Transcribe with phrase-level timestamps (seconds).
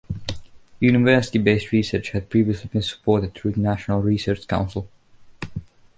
[0.79, 4.89] University-based research had previously been supported through the National Research Council.